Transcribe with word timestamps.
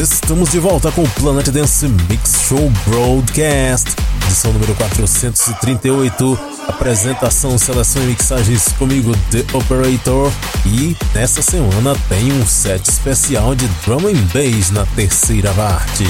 Estamos 0.00 0.50
de 0.50 0.60
volta 0.60 0.92
com 0.92 1.02
o 1.02 1.08
Planet 1.08 1.48
Dance 1.48 1.88
Mix 2.08 2.42
Show 2.46 2.70
Broadcast, 2.86 3.96
edição 4.26 4.52
número 4.52 4.72
438. 4.76 6.38
Apresentação, 6.68 7.58
seleção 7.58 8.00
e 8.04 8.06
mixagens 8.06 8.68
comigo, 8.78 9.12
The 9.32 9.44
Operator. 9.56 10.30
E 10.64 10.96
nessa 11.12 11.42
semana 11.42 11.96
tem 12.08 12.32
um 12.32 12.46
set 12.46 12.88
especial 12.88 13.56
de 13.56 13.66
drum 13.84 14.06
and 14.06 14.22
bass 14.32 14.70
na 14.70 14.86
terceira 14.94 15.52
parte. 15.52 16.04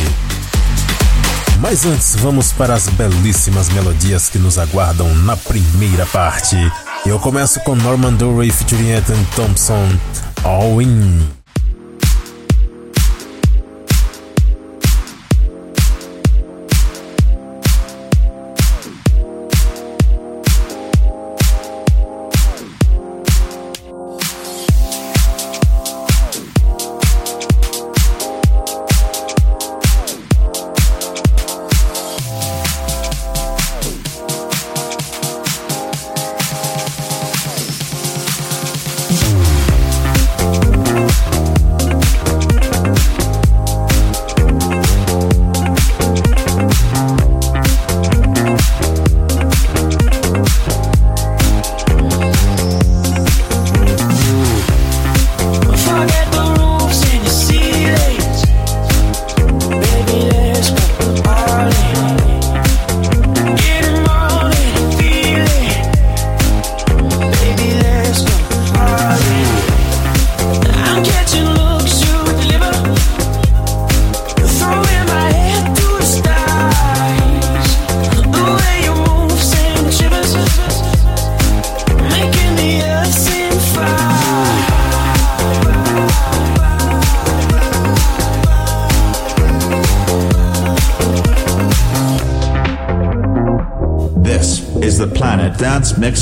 Mas 1.58 1.86
antes, 1.86 2.14
vamos 2.16 2.52
para 2.52 2.74
as 2.74 2.88
belíssimas 2.88 3.70
melodias 3.70 4.28
que 4.28 4.38
nos 4.38 4.58
aguardam 4.58 5.08
na 5.14 5.34
primeira 5.34 6.04
parte. 6.04 6.56
Eu 7.06 7.18
começo 7.18 7.58
com 7.60 7.74
Norman 7.74 8.12
Doray 8.12 8.50
featuring 8.50 8.90
Ethan 8.90 9.24
Thompson, 9.34 9.88
All 10.44 10.82
In. 10.82 11.37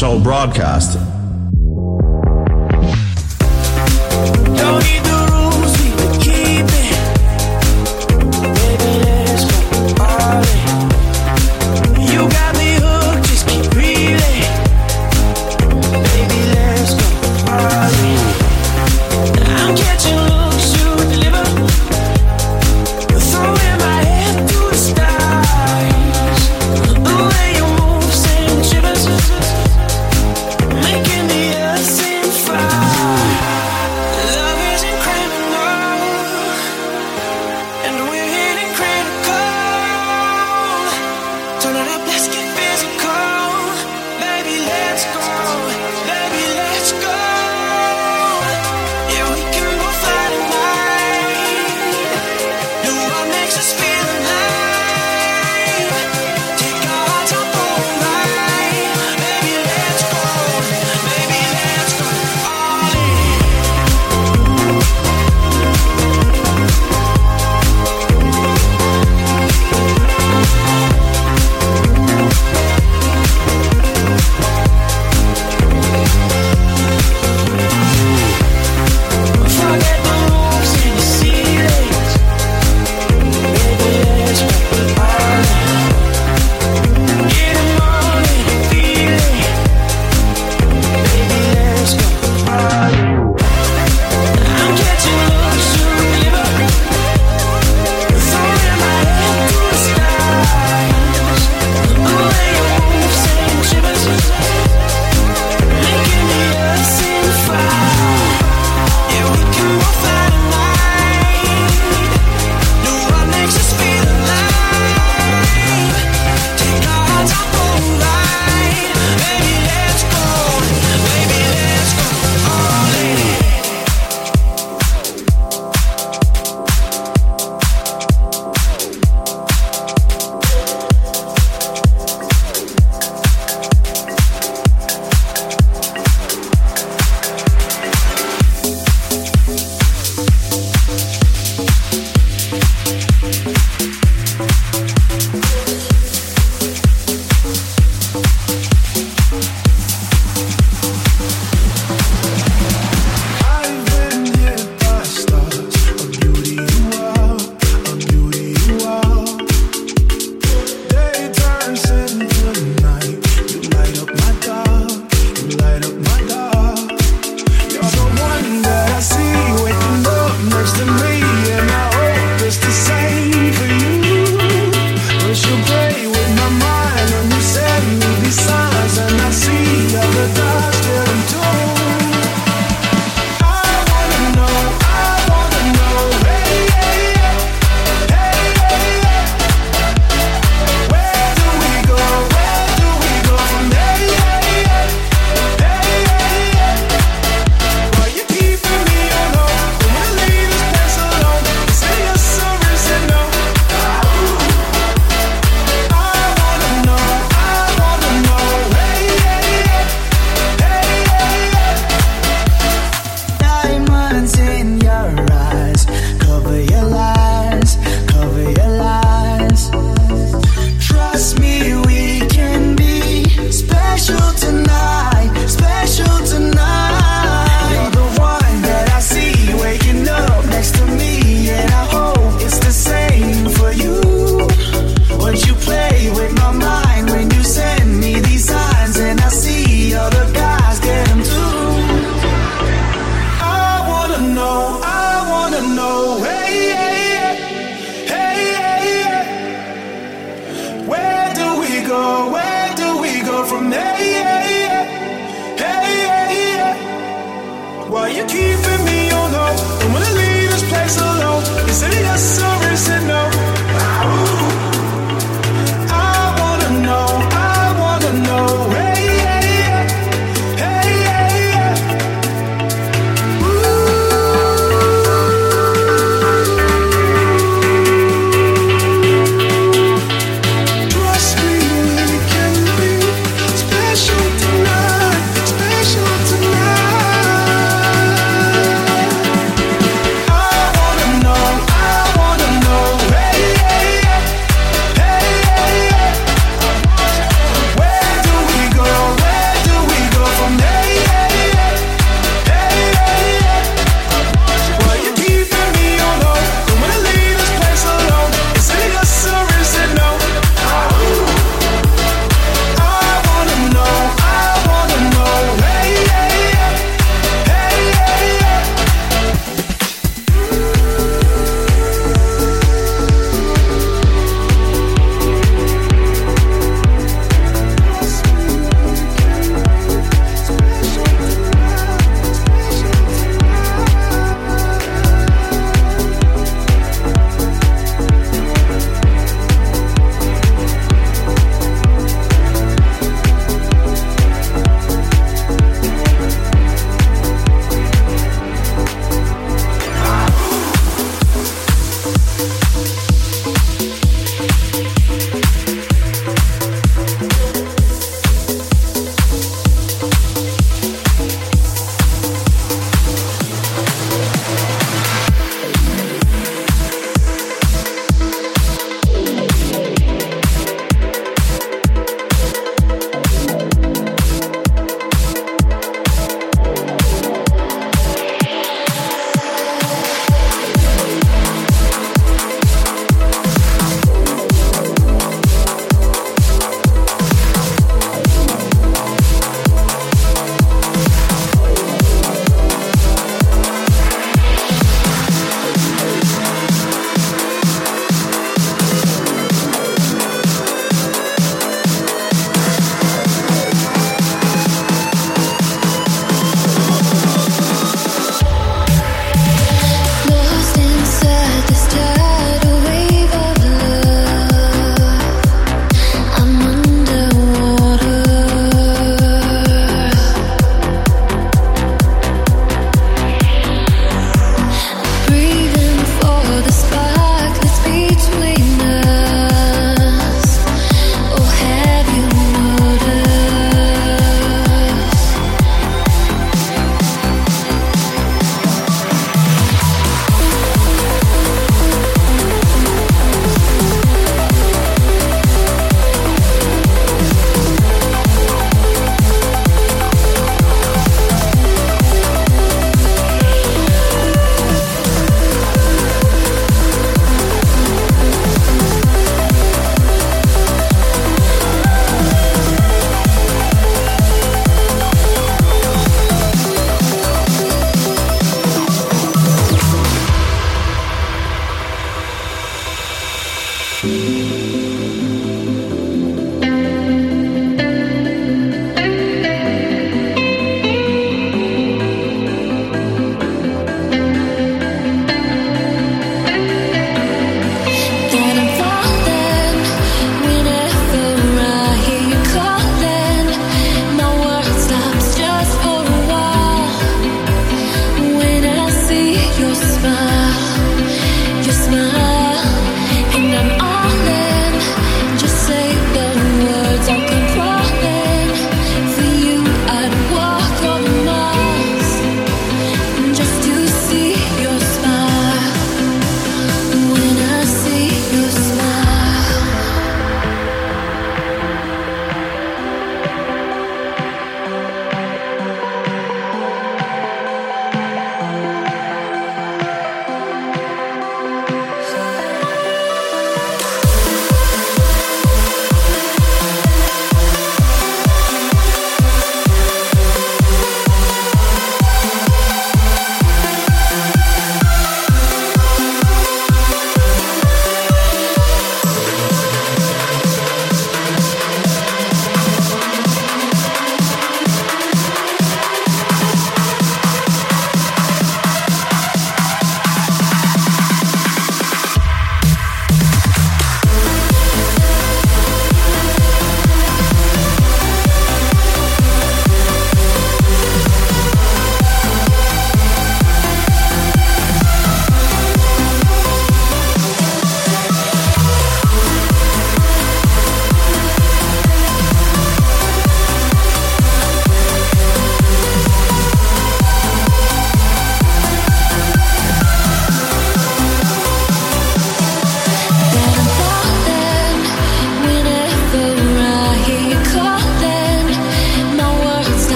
Mix 0.00 0.08
Show 0.08 0.18
broadcast. 0.18 0.99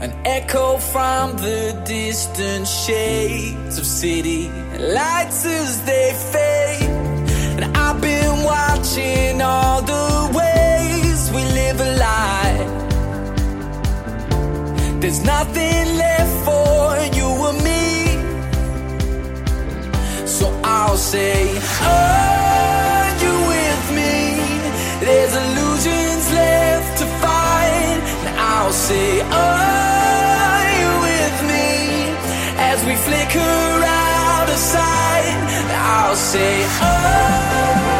An 0.00 0.12
echo 0.24 0.78
from 0.78 1.36
the 1.36 1.80
distant 1.84 2.66
shades 2.66 3.78
of 3.78 3.84
city 3.84 4.48
lights 4.78 5.44
as 5.44 5.82
they 5.84 6.12
fade. 6.32 6.90
And 7.56 7.76
I've 7.76 8.00
been 8.00 8.44
watching 8.44 9.42
all 9.42 9.82
the 9.82 10.30
ways 10.38 11.30
we 11.30 11.42
live 11.60 11.80
a 11.80 11.90
lie. 12.04 12.58
There's 15.00 15.22
nothing 15.24 15.96
left 16.04 16.34
for 16.46 16.96
you 17.16 17.28
and 17.48 17.58
me. 17.68 17.86
So 20.26 20.46
I'll 20.62 20.96
say, 20.96 21.58
Are 21.82 22.37
say, 28.88 29.20
Are 29.20 30.64
you 30.80 30.90
with 31.08 31.36
me? 31.52 31.68
As 32.70 32.78
we 32.86 32.94
flicker 33.06 33.84
out 33.84 34.48
of 34.48 34.60
sight. 34.74 35.36
I'll 35.92 36.16
say, 36.16 36.64
Oh. 36.80 37.97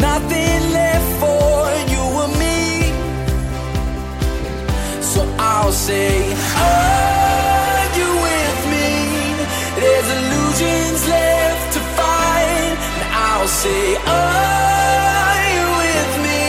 Nothing 0.00 0.60
left 0.72 1.10
for 1.20 1.58
you 1.92 2.04
and 2.24 2.34
me. 2.42 2.60
So 5.02 5.20
I'll 5.38 5.72
say, 5.72 6.10
Are 6.70 7.84
you 7.98 8.10
with 8.28 8.60
me? 8.74 8.90
There's 9.80 10.08
illusions 10.18 11.00
left 11.08 11.66
to 11.74 11.80
find. 11.98 12.72
And 12.94 13.04
I'll 13.28 13.48
say, 13.62 13.82
Are 13.96 15.42
you 15.56 15.66
with 15.82 16.12
me? 16.26 16.46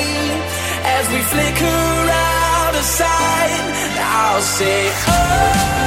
As 0.97 1.05
we 1.13 1.19
flicker 1.33 1.81
out 2.11 2.73
of 2.75 2.85
sight. 2.99 3.65
I'll 3.97 4.41
say, 4.41 4.91
Oh. 5.07 5.78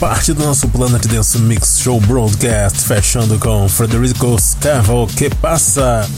Parte 0.00 0.32
do 0.32 0.42
nosso 0.42 0.66
Planet 0.68 1.06
Dance 1.08 1.36
Mix 1.38 1.78
Show 1.78 2.00
Broadcast, 2.00 2.78
fechando 2.80 3.38
com 3.38 3.68
Frederico 3.68 4.34
Scavo, 4.40 5.06
que 5.06 5.28
passa. 5.28 6.08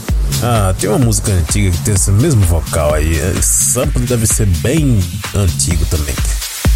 Ah, 0.41 0.73
tem 0.79 0.89
uma 0.89 0.99
música 0.99 1.33
antiga 1.33 1.69
que 1.69 1.77
tem 1.79 1.93
esse 1.93 2.09
mesmo 2.11 2.41
vocal 2.45 2.93
aí. 2.93 3.11
Esse 3.11 3.73
sample 3.73 4.05
deve 4.05 4.25
ser 4.25 4.45
bem 4.45 5.03
antigo 5.35 5.85
também. 5.87 6.15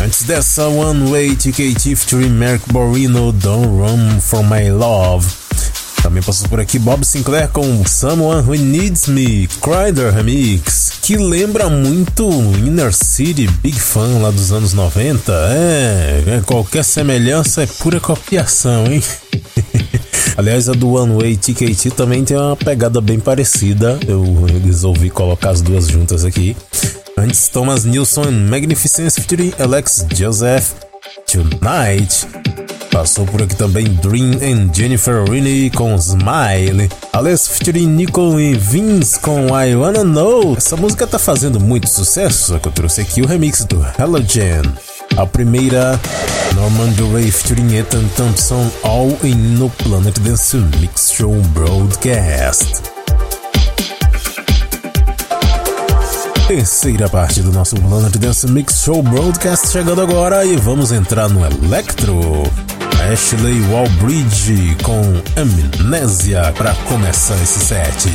Antes 0.01 0.23
dessa, 0.23 0.67
One 0.67 1.09
Way 1.09 1.37
TKT 1.37 1.95
featuring 1.95 2.31
Mark 2.31 2.61
Borino, 2.73 3.31
Don't 3.31 3.67
Run 3.67 4.19
For 4.19 4.43
My 4.43 4.69
Love. 4.69 5.25
Também 6.03 6.21
passou 6.21 6.49
por 6.49 6.59
aqui 6.59 6.77
Bob 6.77 7.05
Sinclair 7.05 7.47
com 7.49 7.85
Someone 7.85 8.41
Who 8.41 8.55
Needs 8.55 9.07
Me, 9.07 9.47
Crider 9.61 10.13
Remix, 10.13 10.76
que 11.07 11.15
lembra 11.15 11.69
muito 11.69 12.29
Inner 12.29 12.93
City 12.93 13.47
Big 13.63 13.79
Fan 13.79 14.19
lá 14.19 14.29
dos 14.29 14.51
anos 14.51 14.73
90. 14.73 15.31
É, 15.31 16.23
é 16.35 16.41
qualquer 16.45 16.83
semelhança 16.83 17.63
é 17.63 17.65
pura 17.65 17.97
copiação, 17.97 18.85
hein? 18.87 19.01
Aliás, 20.35 20.67
a 20.67 20.73
do 20.73 20.95
One 20.95 21.15
Way 21.15 21.37
TKT 21.37 21.91
também 21.91 22.25
tem 22.25 22.35
uma 22.35 22.57
pegada 22.57 22.99
bem 22.99 23.21
parecida. 23.21 23.97
Eu 24.05 24.21
resolvi 24.65 25.09
colocar 25.09 25.51
as 25.51 25.61
duas 25.61 25.87
juntas 25.87 26.25
aqui. 26.25 26.57
Antes, 27.17 27.47
Thomas 27.47 27.85
Nilsson 27.85 28.29
Magnificence 28.29 29.21
featuring 29.21 29.53
Alex 29.59 30.05
Joseph. 30.13 30.73
Tonight. 31.25 32.27
Passou 32.97 33.27
por 33.27 33.43
aqui 33.43 33.55
também 33.55 33.85
Dream 33.85 34.39
and 34.41 34.73
Jennifer 34.73 35.23
Rini 35.29 35.69
com 35.69 35.93
Smile. 35.97 36.89
Alex 37.13 37.47
featuring 37.47 37.85
Nicole 37.85 38.41
e 38.41 38.55
Vince 38.55 39.19
com 39.19 39.49
I 39.49 39.75
Wanna 39.75 40.03
Know. 40.03 40.57
Essa 40.57 40.75
música 40.75 41.05
tá 41.05 41.19
fazendo 41.19 41.59
muito 41.59 41.87
sucesso, 41.87 42.59
que 42.59 42.67
eu 42.67 42.71
trouxe 42.71 43.01
aqui 43.01 43.21
o 43.21 43.27
remix 43.27 43.63
do 43.65 43.85
Halogen. 43.99 44.63
A 45.15 45.27
primeira, 45.27 45.99
Norman 46.55 46.89
Duray 46.93 47.29
featuring 47.29 47.77
Ethan 47.77 48.07
Thompson, 48.15 48.67
all 48.81 49.15
in 49.23 49.35
no 49.35 49.69
Planet 49.69 50.17
Dance 50.17 50.57
Mix 50.57 51.11
Show 51.11 51.35
Broadcast. 51.53 52.81
Terceira 56.47 57.07
parte 57.07 57.43
do 57.43 57.51
nosso 57.51 57.75
Planet 57.75 58.17
Dance 58.17 58.47
Mix 58.47 58.81
Show 58.81 59.03
Broadcast 59.03 59.67
chegando 59.67 60.01
agora 60.01 60.43
e 60.43 60.55
vamos 60.55 60.91
entrar 60.91 61.29
no 61.29 61.45
Electro. 61.45 62.41
Ashley 63.01 63.61
Wallbridge 63.71 64.75
com 64.83 65.01
Amnésia 65.39 66.51
para 66.57 66.73
começar 66.87 67.35
esse 67.35 67.59
set. 67.59 68.09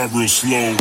I 0.00 0.06
drive 0.06 0.16
real 0.16 0.28
slow. 0.28 0.79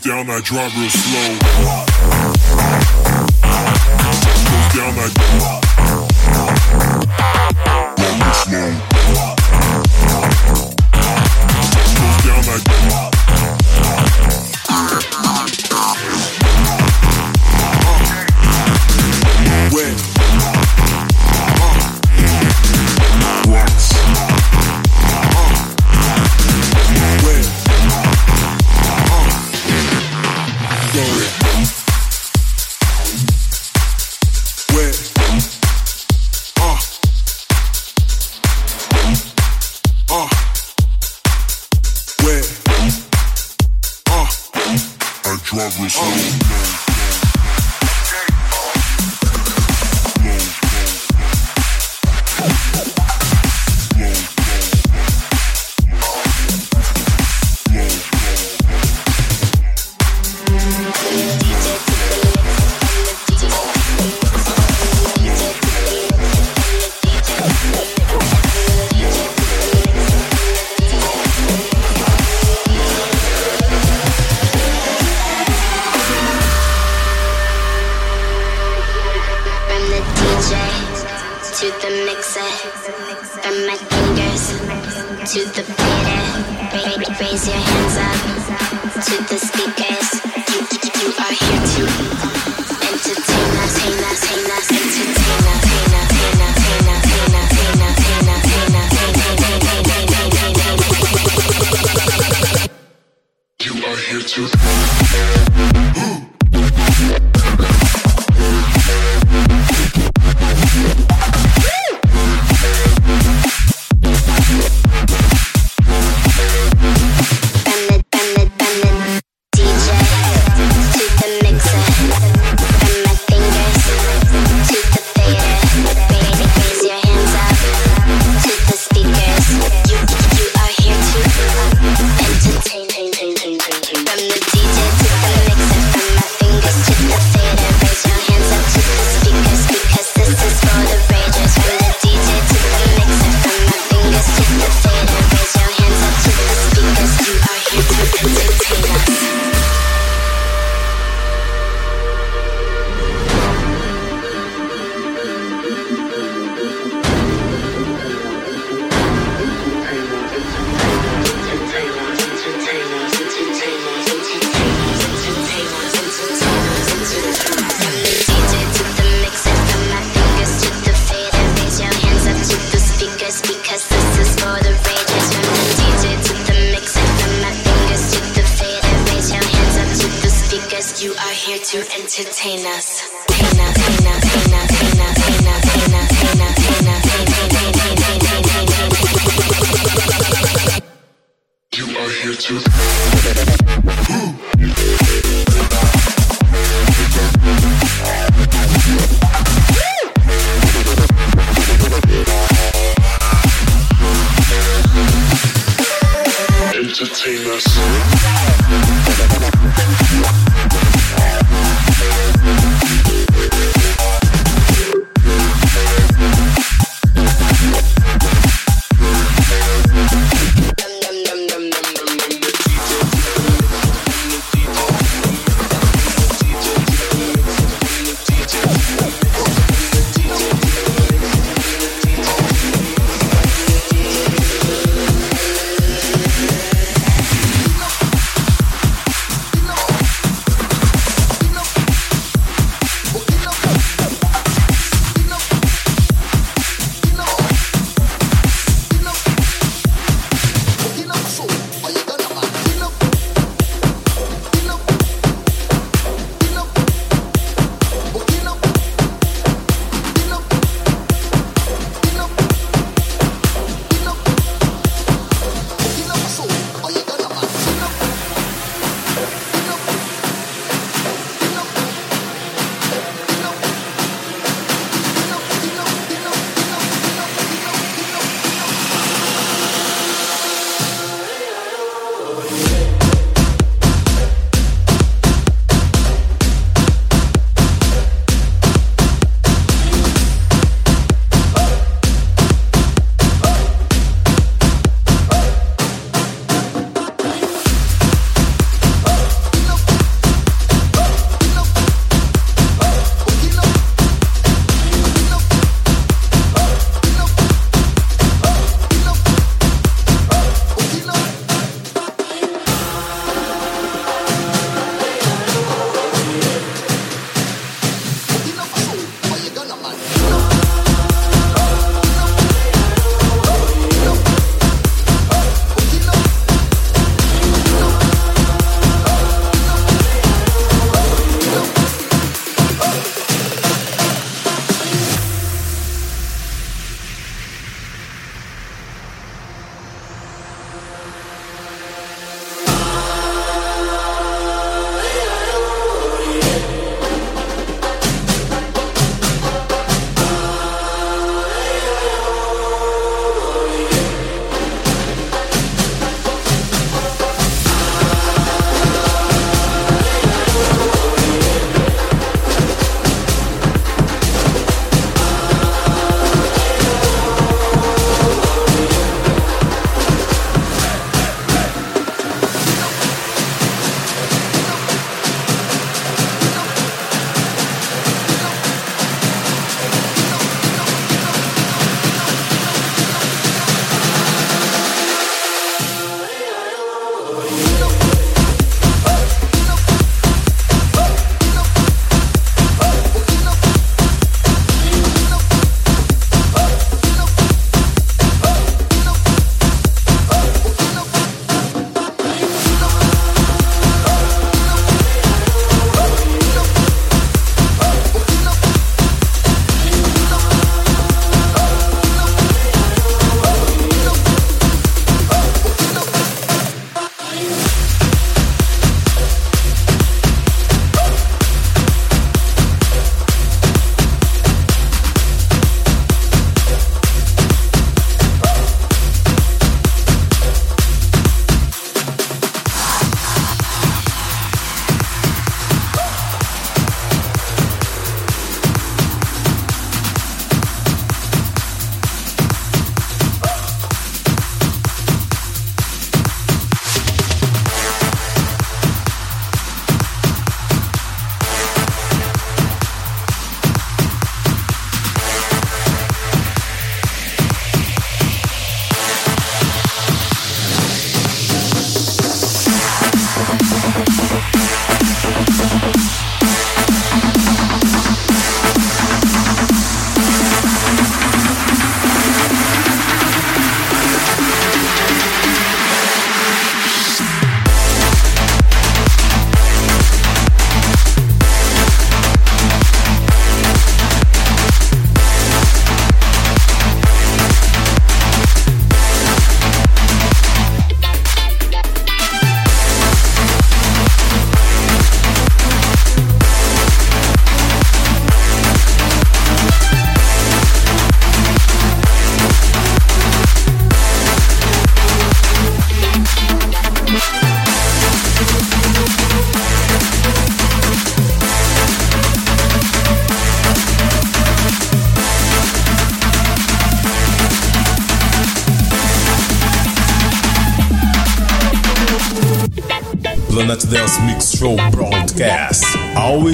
Down, 0.00 0.30
I 0.30 0.40
drive 0.40 0.74
real 0.78 0.88
slow. 0.88 1.38
Goes 4.48 4.68
down, 4.72 4.94
I 4.96 5.08
drive 5.12 5.60
real 8.16 8.32
slow. 8.32 8.70
Goes 12.00 12.16
down, 12.24 12.44
I 12.48 13.13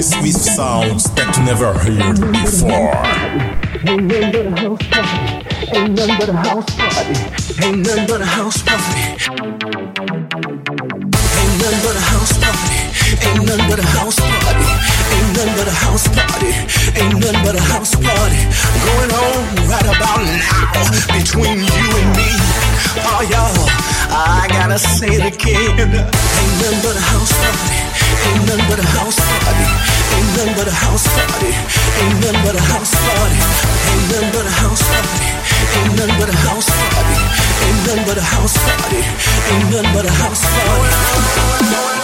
Always 0.01 0.33
with 0.33 0.41
sounds 0.41 1.03
that 1.13 1.29
you 1.37 1.45
never 1.45 1.77
heard 1.77 2.17
before. 2.41 2.89
Ain't 3.85 4.09
nothing 4.09 4.33
but 4.33 4.49
a 4.49 4.57
house 4.57 4.81
party. 4.89 5.45
Ain't 5.77 5.93
nothing 5.93 6.17
but 6.17 6.25
a 6.25 6.33
house 6.41 6.73
party. 6.73 7.21
Ain't 7.61 7.85
nothing 7.85 8.09
but 8.09 8.25
a 8.25 8.33
house 8.33 8.57
party. 8.65 8.81
Ain't 11.37 11.53
nothing 11.61 11.77
but 11.85 11.93
a 11.93 12.01
house 12.01 12.33
party. 12.41 12.81
Ain't 13.21 13.45
nothing 13.45 13.61
but 13.69 13.77
a 13.77 13.85
house 13.85 14.17
party. 14.17 14.73
Ain't 15.13 15.29
nothing 15.37 15.53
but 15.53 15.69
a 15.69 15.75
house 15.85 16.07
party. 16.09 16.49
Ain't 16.97 17.21
nothing 17.21 17.43
but 17.45 17.53
a 17.53 17.61
house 17.61 17.93
party. 17.93 18.41
Going 18.81 19.11
on 19.13 19.37
right 19.69 19.85
about 19.85 20.25
now 20.25 20.81
between 21.13 21.61
you 21.61 21.85
and 22.01 22.09
me. 22.17 22.33
Oh, 23.05 23.21
y'all, 23.29 23.53
I 24.09 24.49
gotta 24.49 24.81
say 24.81 25.13
it 25.13 25.29
again. 25.29 25.77
Ain't 25.77 26.55
nothing 26.57 26.81
but 26.81 26.97
a 26.97 27.05
house 27.05 27.37
party. 27.37 27.91
Ain't 28.21 28.45
nothing 28.49 28.65
but 28.65 28.79
a 28.79 28.87
house 28.97 29.17
party. 29.45 29.80
Ain't 30.11 30.29
nothing 30.35 30.55
but 30.55 30.67
a 30.67 30.71
house 30.71 31.07
party. 31.07 31.51
Ain't 32.01 32.17
nothing 32.21 32.41
but 32.45 32.55
a 32.55 32.63
house 32.73 32.93
party. 32.95 33.39
Ain't 33.91 34.05
nothing 34.11 34.31
but 34.33 34.45
a 34.45 34.53
house 34.61 34.83
party. 34.89 35.27
Ain't 35.77 35.93
nothing 35.97 36.17
but 36.19 36.29
a 36.29 36.37
house 36.47 36.69
party. 36.69 37.17
Ain't 37.65 37.79
nothing 37.87 38.05
but 38.05 38.17
a 38.17 38.25
house 38.33 38.57
party. 38.57 39.01
Ain't 39.51 39.67
nothing 39.71 39.93
but 39.93 40.05
a 40.05 40.11
house 40.11 40.43
party. 40.43 42.00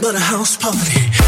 But 0.00 0.14
a 0.14 0.18
house 0.18 0.56
party. 0.56 1.19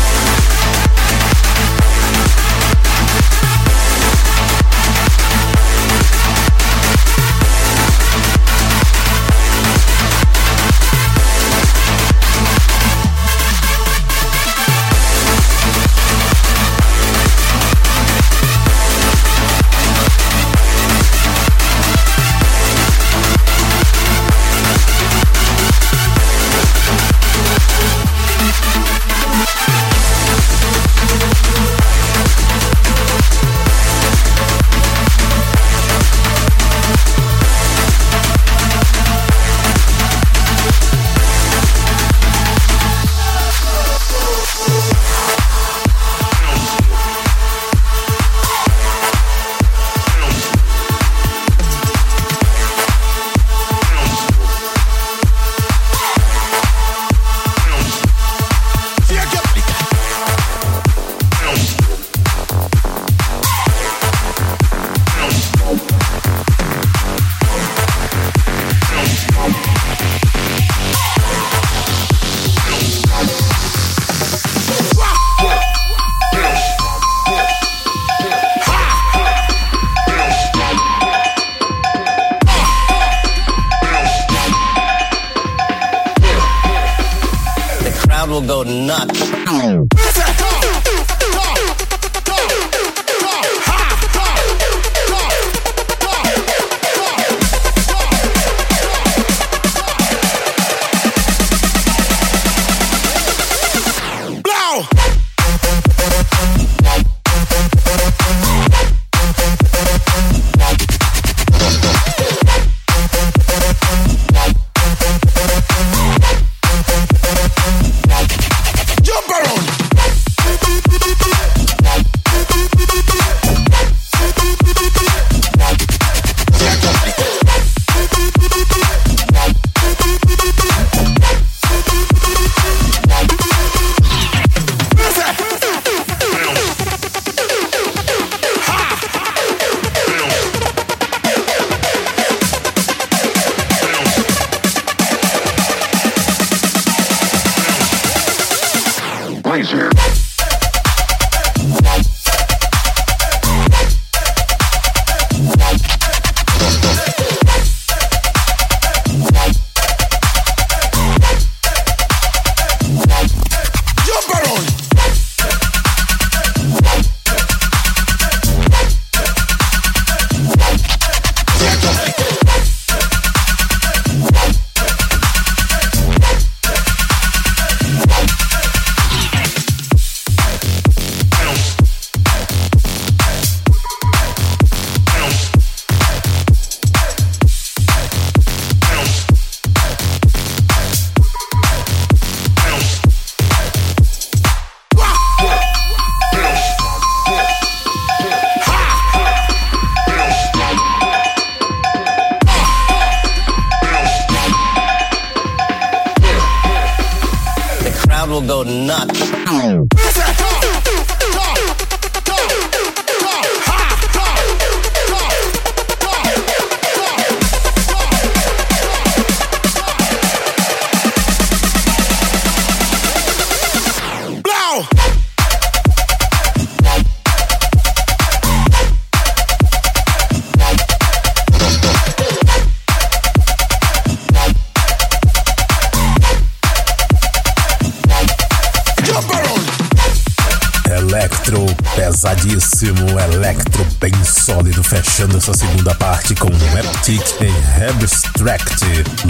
Fechando 245.13 245.37
essa 245.37 245.53
segunda 245.53 245.95
parte 245.97 246.35
com 246.35 246.49
Eptic 246.49 247.23
em 247.43 247.87
Abstract 247.87 248.83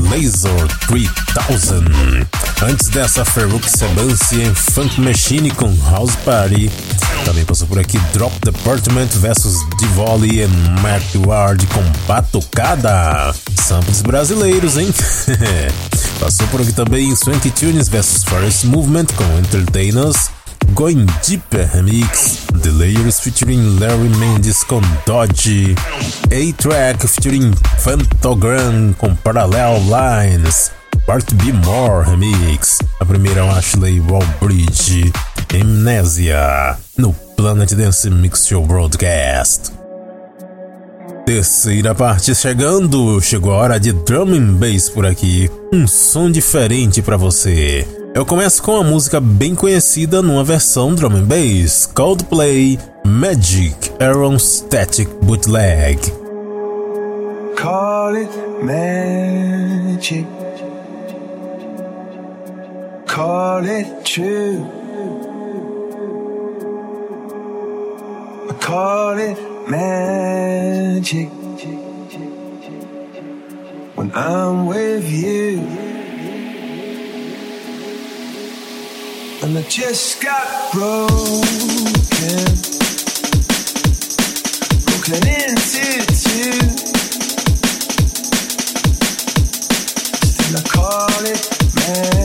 Laser 0.09 0.68
3000. 0.87 2.24
Antes 2.62 2.89
dessa, 2.89 3.24
Ferrux 3.24 3.72
Sebansi 3.72 4.43
em 4.43 4.55
Funk 4.55 5.01
Machine 5.01 5.51
com 5.51 5.74
House 5.91 6.14
Party. 6.24 6.70
Também 7.24 7.45
passou 7.45 7.66
por 7.66 7.80
aqui 7.80 7.99
Drop 8.12 8.33
Department 8.45 9.09
vs 9.09 9.57
Divoli 9.80 10.43
e 10.43 10.47
Mark 10.80 11.05
Ward 11.26 11.66
com 11.66 11.83
Batucada. 12.07 13.35
Samples 13.61 14.03
brasileiros, 14.03 14.76
hein? 14.76 14.95
passou 16.20 16.47
por 16.47 16.61
aqui 16.61 16.72
também 16.72 17.14
Swanky 17.16 17.51
Tunes 17.51 17.89
vs 17.89 18.22
Forest 18.22 18.66
Movement 18.66 19.07
com 19.16 19.24
Entertainers. 19.39 20.30
Going 20.74 21.06
Deeper 21.26 21.68
Remix, 21.74 22.46
The 22.62 22.70
Layers 22.70 23.20
featuring 23.20 23.78
Larry 23.78 24.08
Mendes 24.18 24.64
com 24.64 24.80
Dodge, 25.04 25.74
A-Track 26.30 27.06
featuring 27.06 27.52
Fantogram 27.78 28.94
com 28.98 29.14
Parallel 29.16 29.82
Lines, 29.82 30.72
Part 31.06 31.34
B 31.34 31.52
More 31.52 32.04
Remix, 32.04 32.78
a 33.00 33.04
primeira 33.04 33.44
Ashley 33.46 34.00
Wallbridge, 34.00 35.12
Amnesia, 35.54 36.78
no 36.96 37.12
Planet 37.36 37.74
Dance 37.74 38.08
Mix 38.08 38.46
Show 38.46 38.64
Broadcast. 38.64 39.72
Terceira 41.26 41.94
parte 41.94 42.34
chegando, 42.34 43.20
chegou 43.20 43.52
a 43.52 43.56
hora 43.56 43.80
de 43.80 43.92
drum 43.92 44.34
and 44.34 44.54
bass 44.54 44.88
por 44.88 45.06
aqui, 45.06 45.50
um 45.72 45.86
som 45.86 46.30
diferente 46.30 47.02
para 47.02 47.16
você. 47.16 48.01
Eu 48.14 48.26
começo 48.26 48.62
com 48.62 48.72
uma 48.72 48.84
música 48.84 49.18
bem 49.18 49.54
conhecida 49.54 50.20
numa 50.20 50.44
versão 50.44 50.94
drum 50.94 51.16
and 51.16 51.24
bass, 51.24 51.86
Coldplay 51.86 52.78
Magic 53.02 53.90
Aaron 53.98 54.38
Static 54.38 55.08
Bootleg. 55.22 55.98
Call 57.56 58.16
it 58.16 58.30
magic. 58.62 60.26
Call 63.06 63.64
it 63.64 63.88
true. 64.04 64.66
Call 68.60 69.18
it 69.18 69.40
magic. 69.68 71.30
When 73.96 74.12
I'm 74.14 74.66
with 74.66 75.10
you. 75.10 75.91
And 79.43 79.59
I 79.59 79.62
just 79.62 80.22
got 80.22 80.72
broken, 80.72 81.03
broken 84.86 85.26
into 85.26 86.07
two. 86.07 86.53
Still 90.22 90.57
I 90.57 90.62
call 90.68 91.24
it 91.26 91.43
magic 91.74 92.21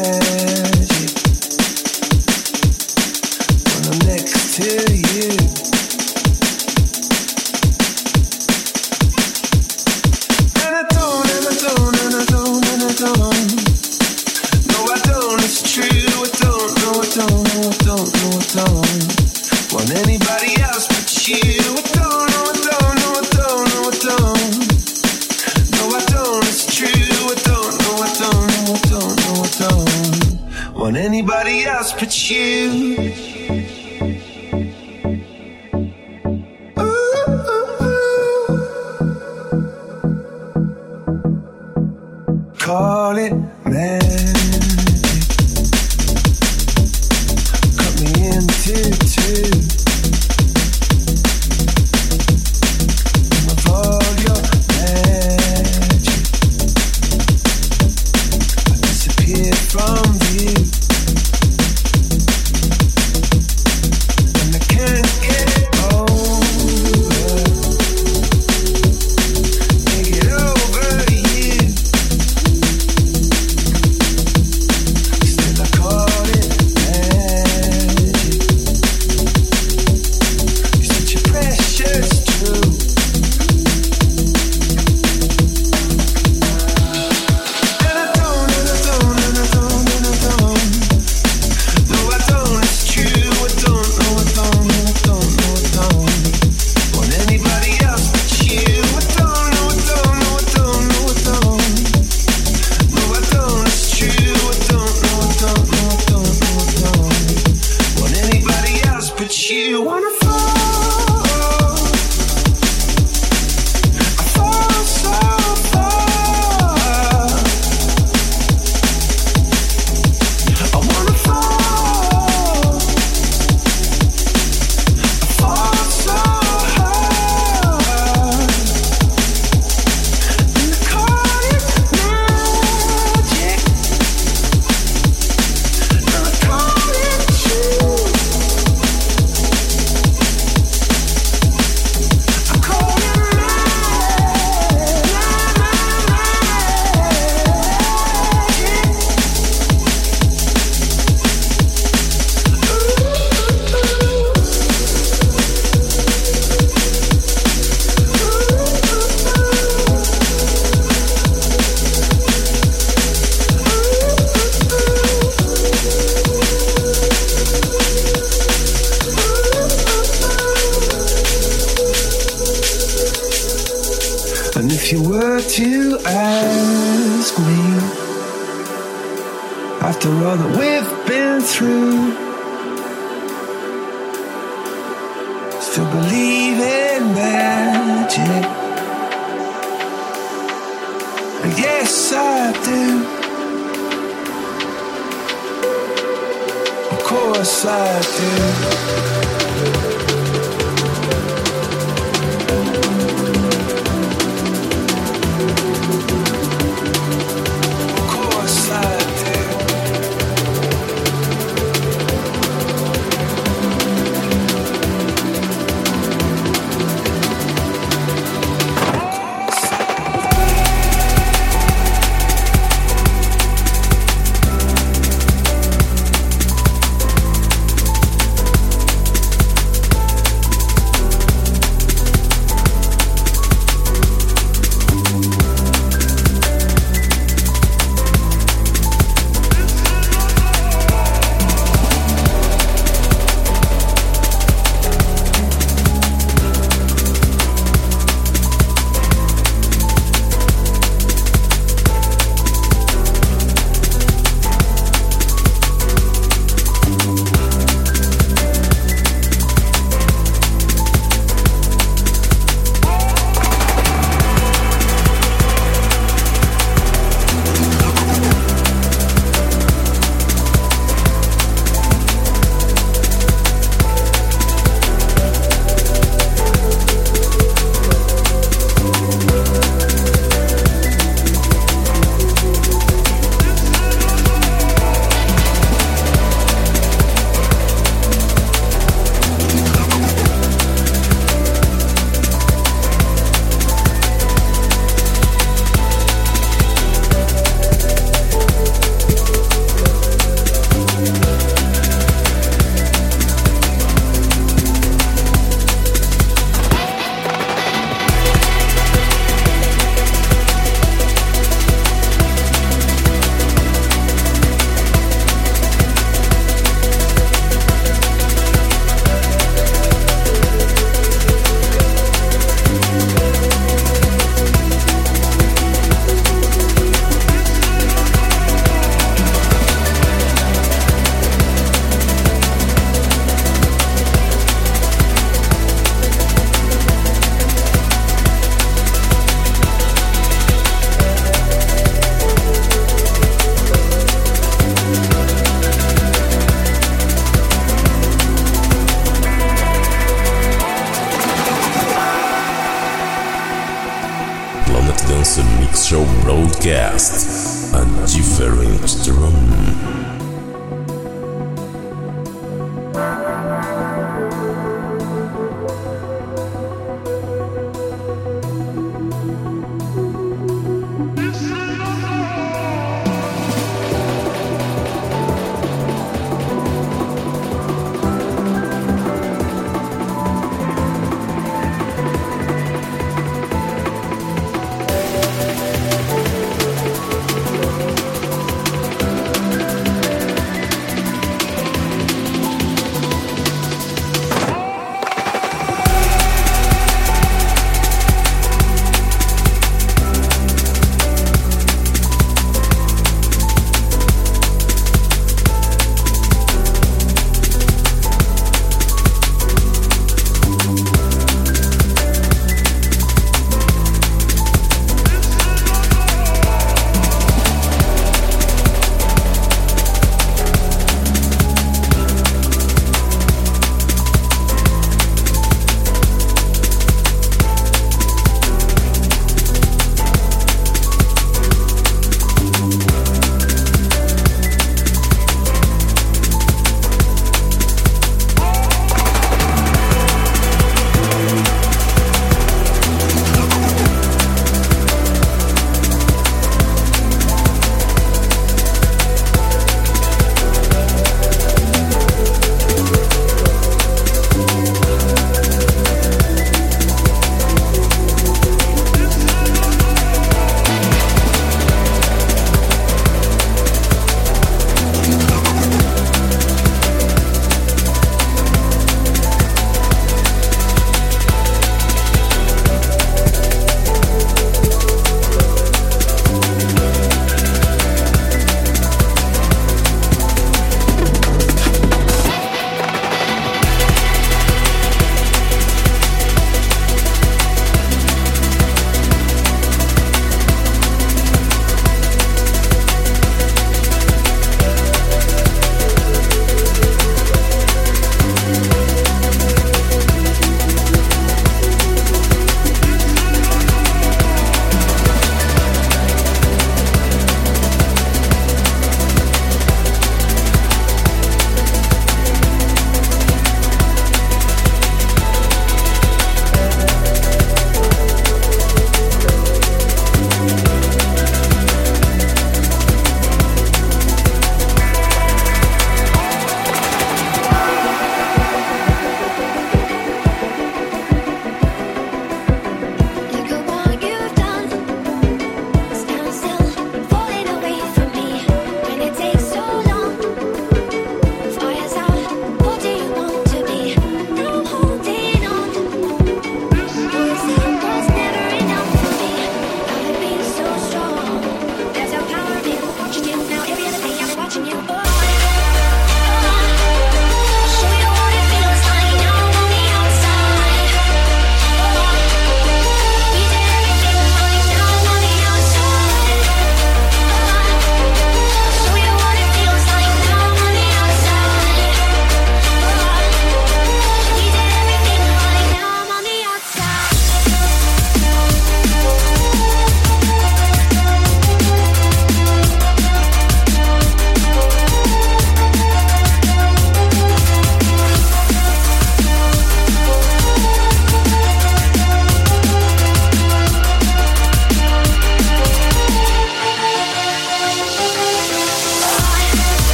Planet 354.88 355.09
Dance 355.09 355.43
Mix 355.59 355.85
Show 355.85 356.05
Broadcast. 356.23 357.73
A 357.73 357.83
different 358.07 359.03
drum. 359.03 360.07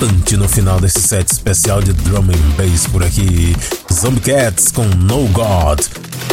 bastante 0.00 0.36
no 0.36 0.48
final 0.48 0.80
desse 0.80 1.00
set 1.00 1.30
especial 1.30 1.82
de 1.82 1.92
drum 1.92 2.24
and 2.24 2.56
bass 2.56 2.86
por 2.86 3.04
aqui. 3.04 3.54
Zombie 3.92 4.20
Cats 4.20 4.72
com 4.72 4.84
No 4.84 5.28
God. 5.28 5.80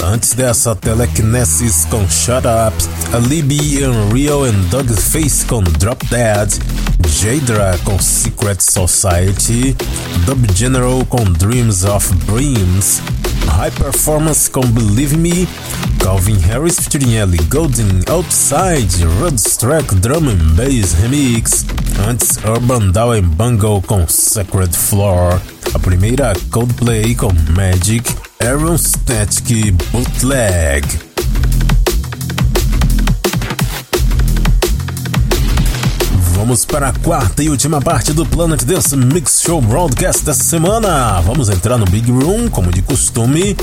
Antes 0.03 0.34
dessa, 0.34 0.73
Telekinesis 0.76 1.85
com 1.89 2.07
Shut 2.07 2.45
Up, 2.45 2.76
Alibi 3.14 3.84
Unreal 3.84 4.45
and 4.45 4.69
Dog 4.69 4.94
Face 4.94 5.45
com 5.45 5.61
Drop 5.64 6.06
Dead, 6.06 6.49
Jadra 7.10 7.77
com 7.84 7.99
Secret 7.99 8.61
Society, 8.61 9.76
Dub 10.26 10.45
General 10.56 11.03
com 11.06 11.23
Dreams 11.26 11.84
of 11.84 12.14
Dreams, 12.26 13.02
High 13.48 13.72
Performance 13.72 14.49
com 14.49 14.61
Believe 14.61 15.18
Me, 15.18 15.48
Calvin 15.99 16.39
Harris 16.39 16.80
featuring 16.80 17.15
Ellie 17.15 17.44
Golden, 17.49 18.02
Outside, 18.10 18.88
Rudstruck 19.19 19.94
Drum 19.95 20.30
and 20.30 20.56
Bass 20.56 20.94
Remix, 21.02 21.65
Antes, 22.06 22.38
Urban 22.45 22.91
Down 22.91 23.15
and 23.15 23.30
Bungle 23.36 23.82
com 23.82 24.07
Sacred 24.07 24.76
Floor. 24.76 25.41
A 25.74 25.80
primeira, 25.80 26.34
Coldplay 26.52 27.15
com 27.15 27.34
Magic. 27.56 28.03
Aaron 28.40 28.78
Static 28.78 29.72
Bootleg. 29.91 31.07
vamos 36.48 36.64
para 36.64 36.88
a 36.88 36.94
quarta 36.94 37.44
e 37.44 37.49
última 37.49 37.82
parte 37.82 38.14
do 38.14 38.26
Planet 38.26 38.64
Dance 38.64 38.95
Mix 38.95 39.41
Show 39.41 39.60
Broadcast 39.60 40.24
dessa 40.24 40.45
semana. 40.45 41.19
Vamos 41.19 41.49
entrar 41.49 41.78
no 41.78 41.84
Big 41.84 42.10
Room, 42.10 42.48
como 42.48 42.72
de 42.72 42.82
costume, 42.82 43.53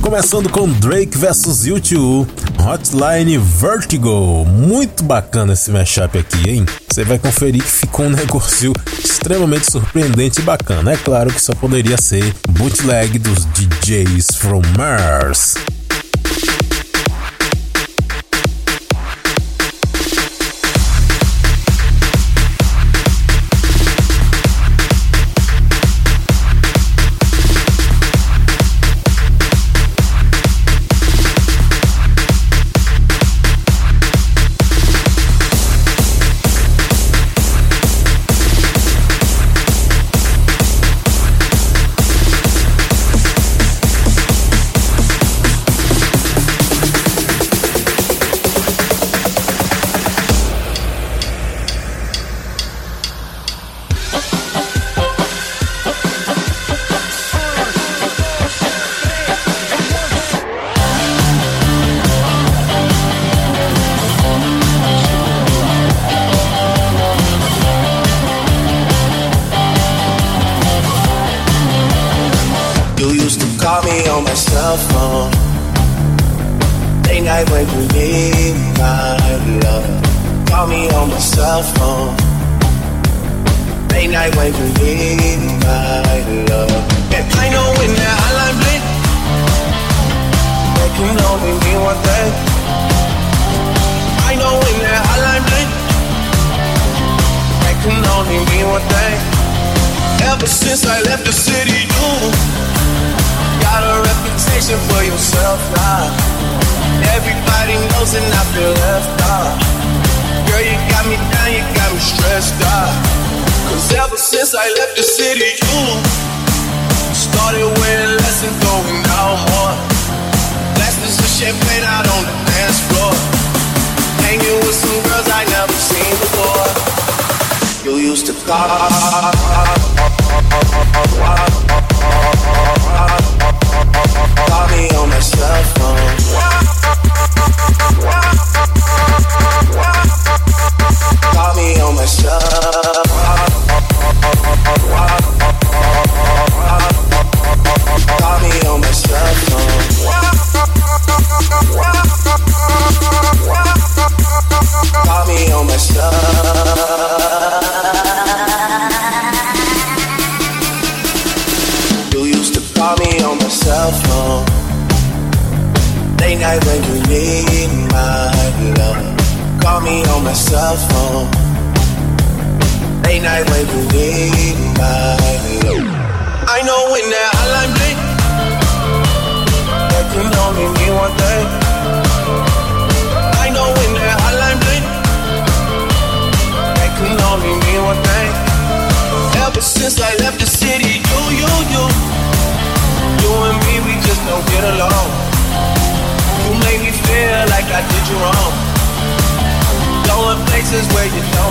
começando 0.00 0.48
com 0.48 0.68
Drake 0.68 1.16
vs 1.16 1.66
U2, 1.68 2.26
Hotline 2.58 3.38
Vertigo. 3.38 4.44
Muito 4.44 5.04
bacana 5.04 5.52
esse 5.52 5.70
mashup 5.70 6.18
aqui, 6.18 6.50
hein? 6.50 6.66
Você 6.90 7.04
vai 7.04 7.16
conferir 7.16 7.62
que 7.62 7.70
ficou 7.70 8.06
um 8.06 8.10
negócio 8.10 8.72
extremamente 8.98 9.70
surpreendente 9.70 10.40
e 10.40 10.42
bacana. 10.42 10.94
É 10.94 10.96
claro 10.96 11.32
que 11.32 11.40
só 11.40 11.54
poderia 11.54 11.96
ser 11.96 12.34
bootleg 12.48 13.20
dos 13.20 13.44
DJs 13.52 14.34
from 14.34 14.62
Mars. 14.76 15.54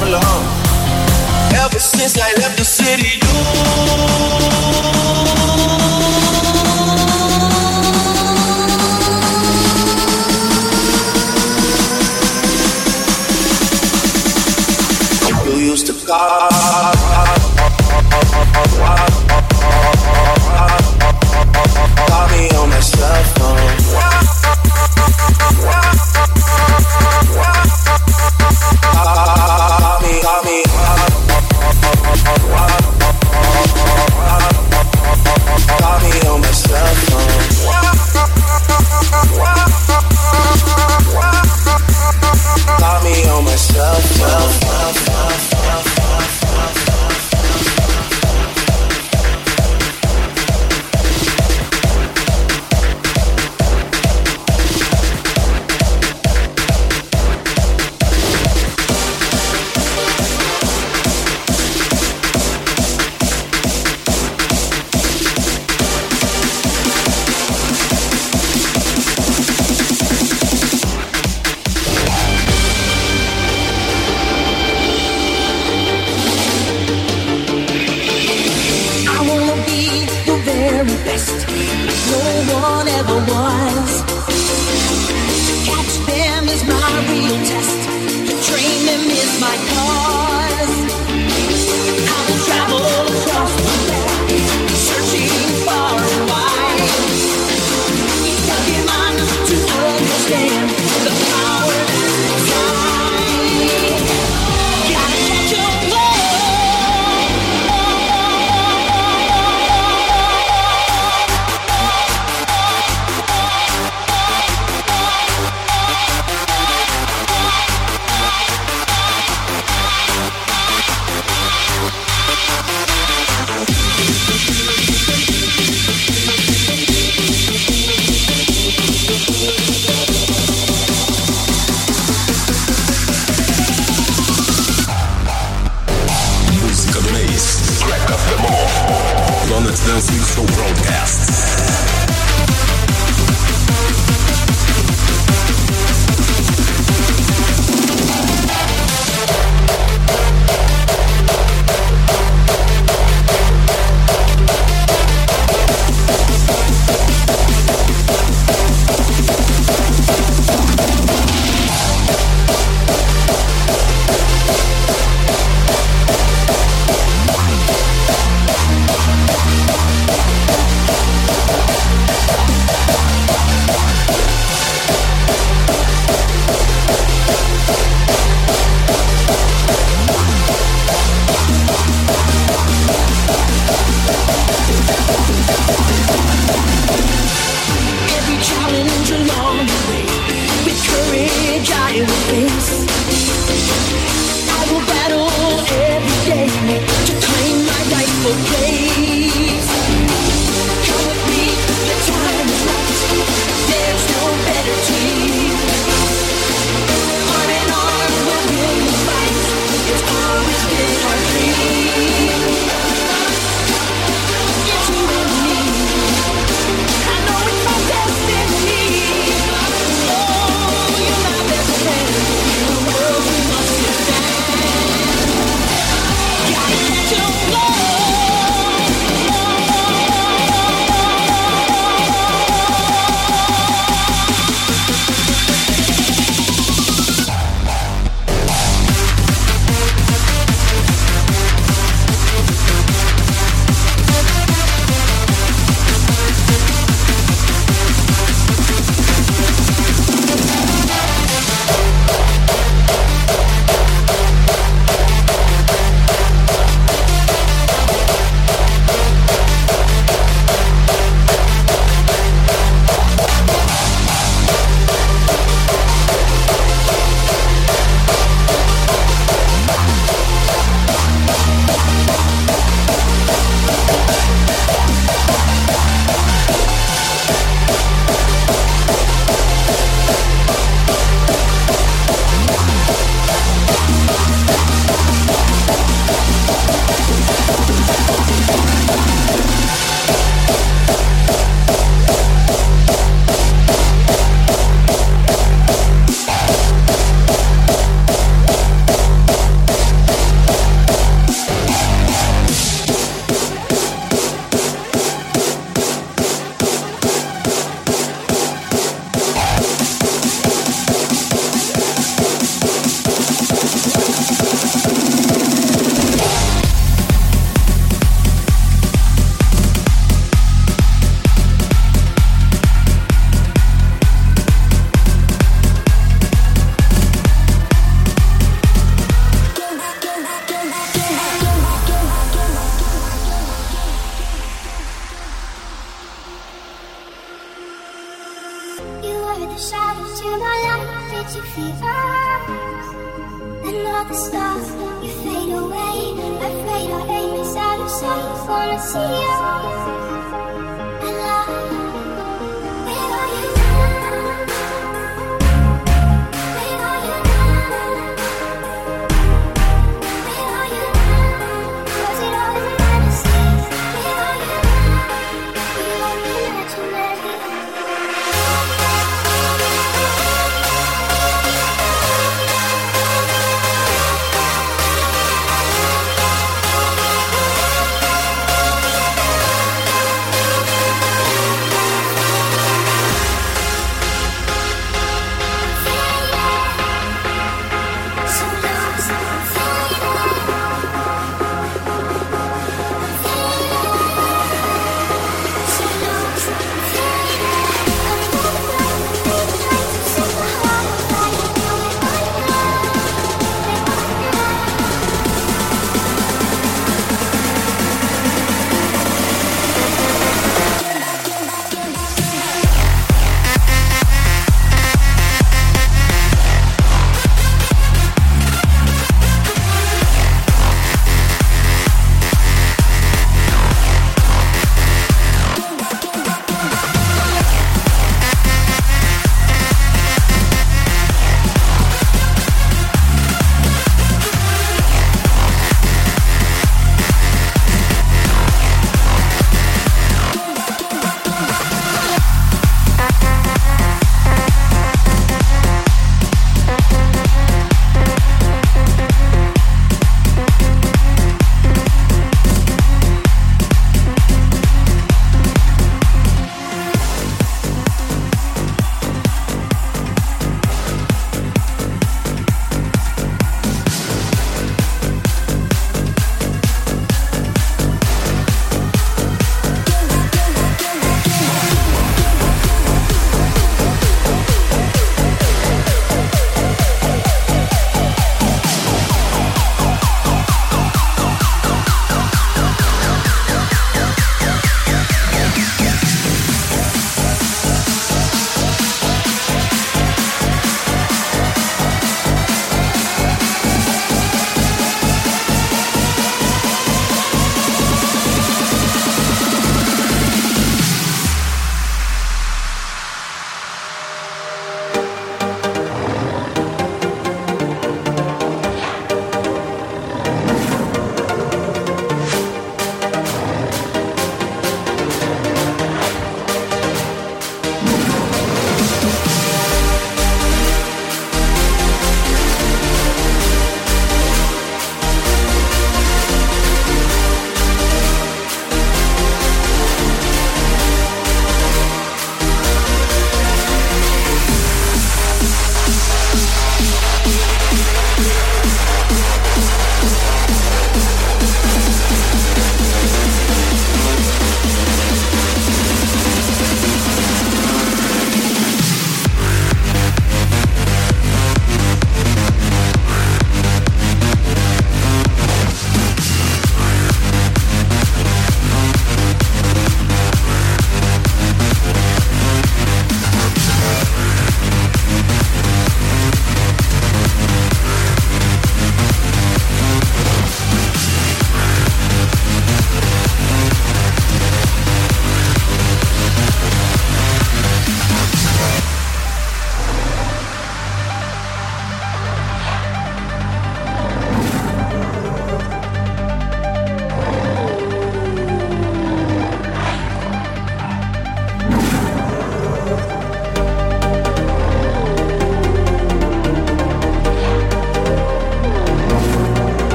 Ever 0.00 1.78
since 1.80 2.16
I 2.18 2.32
left 2.40 2.56
the 2.56 2.64
city, 2.64 3.18
you. 3.18 3.28
used 15.58 15.86
to 15.86 15.92
call. 16.06 16.48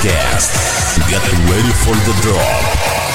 Broadcast. 0.00 1.00
Get 1.10 1.22
ready 1.50 1.72
for 1.72 1.94
the 2.06 2.14
drop. 2.22 3.07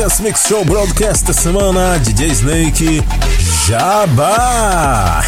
Dance 0.00 0.22
Mix 0.22 0.46
Show 0.48 0.64
Broadcast 0.64 1.26
da 1.26 1.34
semana, 1.34 1.98
DJ 1.98 2.28
Snake 2.28 3.04
Jabá! 3.66 5.22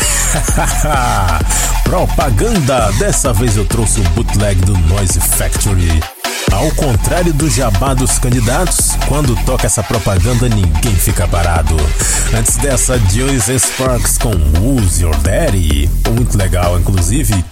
Propaganda! 1.84 2.90
Dessa 2.92 3.34
vez 3.34 3.58
eu 3.58 3.66
trouxe 3.66 4.00
o 4.00 4.04
bootleg 4.14 4.58
do 4.62 4.72
Noise 4.88 5.20
Factory. 5.20 6.02
Ao 6.50 6.70
contrário 6.70 7.34
do 7.34 7.50
jabá 7.50 7.92
dos 7.92 8.18
candidatos, 8.18 8.96
quando 9.08 9.36
toca 9.44 9.66
essa 9.66 9.82
propaganda 9.82 10.48
ninguém 10.48 10.94
fica 10.94 11.28
parado. 11.28 11.76
Antes 12.34 12.56
dessa, 12.56 12.94
and 12.94 13.58
Sparks 13.58 14.16
com 14.16 14.30
Who's 14.58 15.00
Your 15.00 15.14
Daddy? 15.18 15.90
Muito 16.16 16.38
legal, 16.38 16.80
inclusive. 16.80 17.44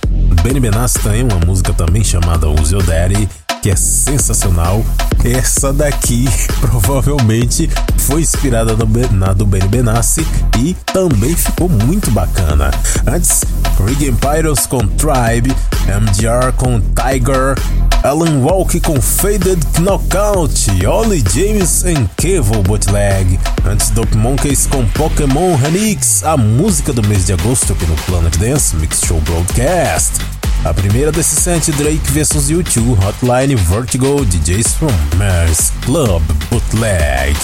Benny 0.42 0.58
Benassi 0.58 0.98
tem 1.00 1.22
uma 1.22 1.38
música 1.44 1.74
também 1.74 2.02
chamada 2.02 2.48
Who's 2.48 2.70
Your 2.70 2.82
Daddy. 2.82 3.28
que 3.60 3.68
é 3.68 3.76
sensacional. 3.76 4.82
Essa 5.24 5.72
daqui 5.72 6.26
provavelmente 6.60 7.68
foi 7.98 8.22
inspirada 8.22 8.76
na 9.12 9.32
do 9.32 9.46
Benny 9.46 9.68
Benassi 9.68 10.26
e 10.58 10.74
também 10.92 11.34
ficou 11.36 11.68
muito 11.68 12.10
bacana. 12.10 12.70
Antes, 13.06 13.44
Regan 13.84 14.14
Pyros 14.16 14.66
com 14.66 14.78
Tribe, 14.78 15.54
MGR 15.86 16.52
com 16.56 16.80
Tiger, 16.80 17.54
Alan 18.02 18.40
Walk 18.40 18.80
com 18.80 19.00
Faded 19.00 19.60
Knockout, 19.78 20.86
Ollie 20.86 21.22
James 21.34 21.84
em 21.84 22.08
Kevo 22.16 22.62
Bootleg. 22.62 23.38
Antes, 23.66 23.90
Dope 23.90 24.16
Monkeys 24.16 24.66
com 24.66 24.86
Pokémon 24.86 25.54
Remix, 25.56 26.24
a 26.24 26.36
música 26.36 26.92
do 26.92 27.06
mês 27.06 27.26
de 27.26 27.34
agosto 27.34 27.72
aqui 27.72 27.84
no 27.86 27.96
Planet 27.96 28.36
Dance 28.38 28.74
Mix 28.76 29.00
Show 29.04 29.20
Broadcast. 29.20 30.29
A 30.62 30.74
primeira 30.74 31.10
desse 31.10 31.36
set, 31.36 31.72
Drake 31.72 32.12
vs 32.12 32.50
U2, 32.50 32.98
Hotline 33.02 33.54
Vertigo, 33.54 34.26
DJs 34.26 34.74
from 34.74 34.92
Mars 35.16 35.72
Club 35.86 36.22
Bootleg. 36.50 37.34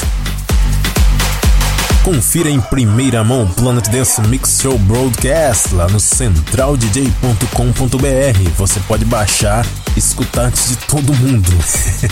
Confira 2.05 2.51
em 2.51 2.61
primeira 2.61 3.25
mão 3.25 3.45
o 3.45 3.49
Planet 3.49 3.89
Dance 3.89 4.21
Mix 4.29 4.61
Show 4.61 4.79
Broadcast 4.79 5.75
lá 5.75 5.89
no 5.89 5.99
centraldj.com.br. 5.99 8.51
Você 8.57 8.81
pode 8.81 9.07
baixar 9.07 9.67
e 9.97 9.99
escutar 9.99 10.43
antes 10.43 10.69
de 10.69 10.77
todo 10.77 11.13
mundo. 11.15 11.51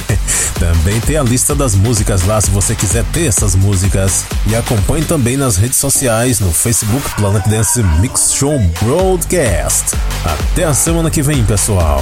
também 0.58 0.98
tem 1.02 1.16
a 1.16 1.22
lista 1.22 1.54
das 1.54 1.76
músicas 1.76 2.24
lá 2.24 2.40
se 2.40 2.50
você 2.50 2.74
quiser 2.74 3.04
ter 3.12 3.26
essas 3.26 3.54
músicas. 3.54 4.24
E 4.48 4.56
acompanhe 4.56 5.04
também 5.04 5.36
nas 5.36 5.56
redes 5.56 5.76
sociais, 5.76 6.40
no 6.40 6.52
Facebook 6.52 7.14
Planet 7.14 7.46
Dance 7.46 7.80
Mix 8.00 8.34
Show 8.34 8.58
Broadcast. 8.82 9.94
Até 10.24 10.64
a 10.64 10.72
semana 10.72 11.10
que 11.10 11.22
vem, 11.22 11.44
pessoal. 11.44 12.00